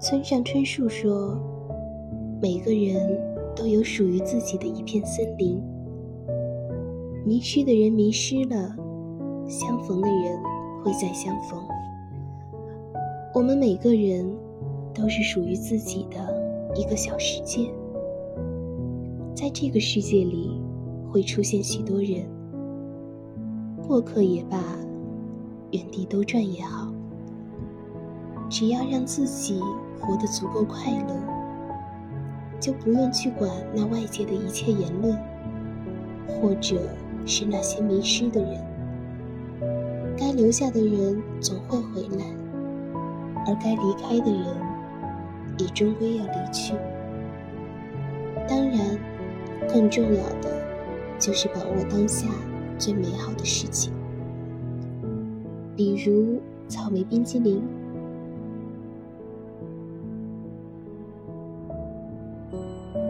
[0.00, 1.38] 村上春树说
[2.40, 3.20] ：“每个人
[3.54, 5.62] 都有属于自己的一片森林。
[7.22, 8.74] 迷失的人迷失了，
[9.46, 10.38] 相逢的人
[10.82, 11.60] 会再相逢。
[13.34, 14.26] 我们每个人
[14.94, 17.70] 都是属于自己的一个小世界，
[19.34, 20.58] 在这个世界里
[21.12, 22.26] 会出现许多人，
[23.86, 24.64] 过客也罢，
[25.72, 26.90] 原地兜转也好，
[28.48, 29.60] 只要让自己。”
[30.00, 31.14] 活得足够快乐，
[32.58, 35.16] 就不用去管那外界的一切言论，
[36.26, 36.80] 或者
[37.26, 38.60] 是那些迷失的人。
[40.16, 42.24] 该留下的人总会回来，
[43.46, 44.44] 而该离开的人
[45.58, 46.74] 也终归要离去。
[48.48, 48.98] 当然，
[49.68, 50.50] 更重要的
[51.18, 52.26] 就是把握当下
[52.78, 53.92] 最美好的事情，
[55.76, 57.62] 比如草莓冰激凌。
[62.52, 63.09] thank you